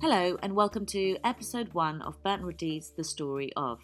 [0.00, 3.80] Hello, and welcome to episode one of Burnt Roti's The Story of,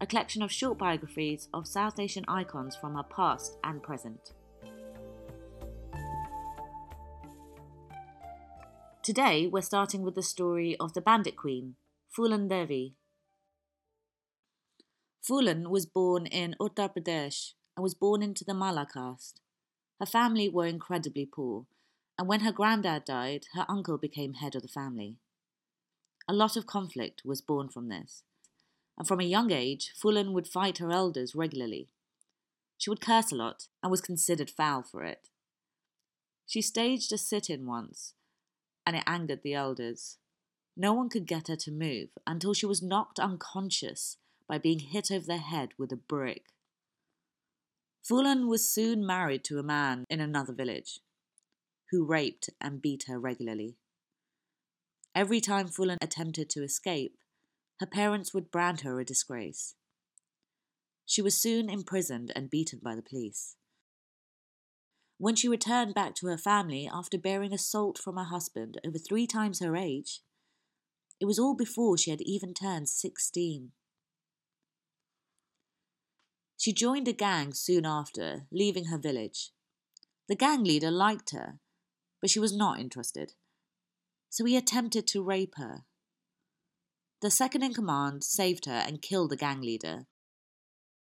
[0.00, 4.32] a collection of short biographies of South Asian icons from our past and present.
[9.04, 11.76] Today, we're starting with the story of the Bandit Queen,
[12.10, 12.96] Phulan Devi.
[15.22, 19.40] Phulan was born in Uttar Pradesh and was born into the Mallah caste.
[20.00, 21.66] Her family were incredibly poor,
[22.18, 25.18] and when her granddad died, her uncle became head of the family.
[26.28, 28.22] A lot of conflict was born from this,
[28.96, 31.88] and from a young age, Phulan would fight her elders regularly.
[32.78, 35.28] She would curse a lot and was considered foul for it.
[36.46, 38.14] She staged a sit in once,
[38.86, 40.18] and it angered the elders.
[40.76, 44.16] No one could get her to move until she was knocked unconscious
[44.48, 46.46] by being hit over the head with a brick.
[48.04, 51.00] Phulan was soon married to a man in another village
[51.90, 53.76] who raped and beat her regularly.
[55.14, 57.18] Every time Phulan attempted to escape,
[57.80, 59.74] her parents would brand her a disgrace.
[61.04, 63.56] She was soon imprisoned and beaten by the police.
[65.18, 69.26] When she returned back to her family after bearing assault from her husband over three
[69.26, 70.20] times her age,
[71.20, 73.72] it was all before she had even turned 16.
[76.56, 79.50] She joined a gang soon after, leaving her village.
[80.28, 81.58] The gang leader liked her,
[82.20, 83.34] but she was not interested
[84.32, 85.84] so he attempted to rape her.
[87.20, 90.06] The second in command saved her and killed the gang leader.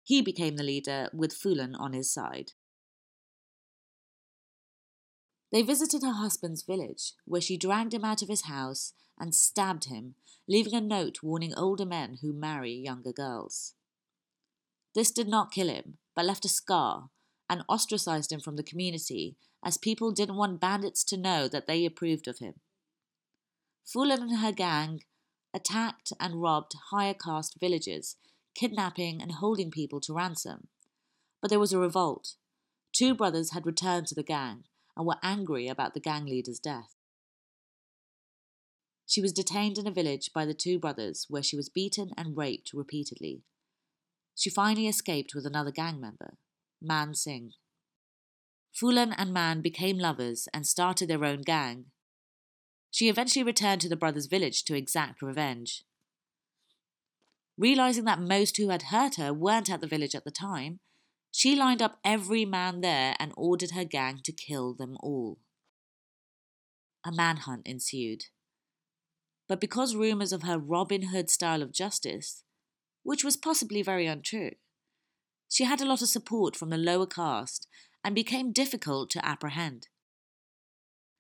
[0.02, 2.54] He became the leader with Phulan on his side.
[5.52, 9.90] They visited her husband's village, where she dragged him out of his house and stabbed
[9.90, 10.16] him,
[10.48, 13.74] leaving a note warning older men who marry younger girls.
[14.96, 17.10] This did not kill him, but left a scar
[17.50, 21.84] and ostracized him from the community, as people didn't want bandits to know that they
[21.84, 22.62] approved of him.
[23.88, 25.04] Phulan and her gang
[25.54, 28.18] attacked and robbed higher caste villages,
[28.54, 30.68] kidnapping and holding people to ransom.
[31.42, 32.36] But there was a revolt.
[32.92, 34.66] Two brothers had returned to the gang
[34.96, 36.96] and were angry about the gang leader's death.
[39.06, 42.36] She was detained in a village by the two brothers where she was beaten and
[42.36, 43.44] raped repeatedly.
[44.36, 46.38] She finally escaped with another gang member,
[46.82, 47.54] Man Singh.
[48.76, 51.86] Phulan and Man became lovers and started their own gang,
[52.98, 55.84] she eventually returned to the brothers' village to exact revenge.
[57.56, 60.80] Realizing that most who had hurt her weren't at the village at the time,
[61.32, 65.38] she lined up every man there and ordered her gang to kill them all.
[67.06, 68.24] A manhunt ensued.
[69.48, 72.42] But because rumours of her Robin Hood style of justice,
[73.04, 74.54] which was possibly very untrue,
[75.48, 77.68] she had a lot of support from the lower caste
[78.04, 79.88] and became difficult to apprehend.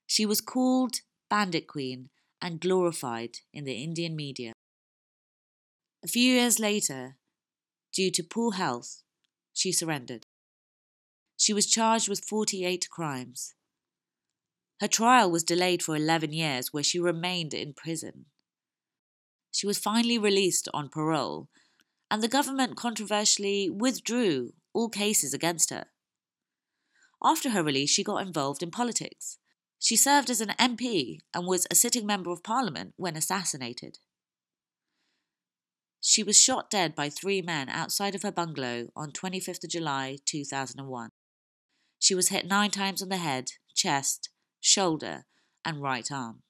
[0.07, 2.09] She was called Bandit Queen,
[2.41, 4.53] and glorified in the Indian media.
[6.03, 7.17] A few years later,
[7.93, 9.03] due to poor health,
[9.53, 10.25] she surrendered.
[11.35, 13.55] She was charged with 48 crimes.
[14.79, 18.25] Her trial was delayed for 11 years, where she remained in prison.
[19.51, 21.49] She was finally released on parole,
[22.11, 25.85] and the government controversially withdrew all cases against her.
[27.23, 29.39] After her release, she got involved in politics.
[29.79, 33.99] She served as an MP and was a sitting member of parliament when assassinated.
[36.01, 41.09] She was shot dead by three men outside of her bungalow on 25th July 2001.
[41.99, 44.29] She was hit nine times on the head, chest,
[44.59, 45.25] shoulder,
[45.65, 46.44] and right arm.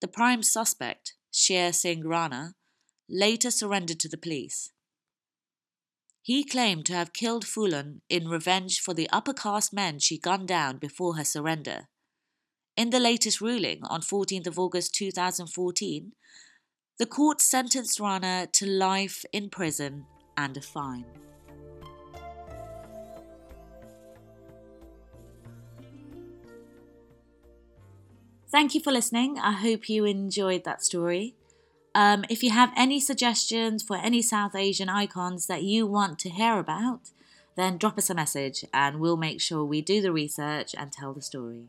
[0.00, 2.54] The prime suspect, Sher Singh Rana,
[3.08, 4.70] later surrendered to the police.
[6.24, 10.48] He claimed to have killed Phulan in revenge for the upper caste men she gunned
[10.48, 11.88] down before her surrender.
[12.78, 16.12] In the latest ruling on 14th of August 2014,
[16.98, 21.04] the court sentenced Rana to life in prison and a fine.
[28.50, 29.38] Thank you for listening.
[29.38, 31.34] I hope you enjoyed that story.
[31.94, 36.28] Um, if you have any suggestions for any South Asian icons that you want to
[36.28, 37.10] hear about,
[37.56, 41.14] then drop us a message and we'll make sure we do the research and tell
[41.14, 41.68] the story.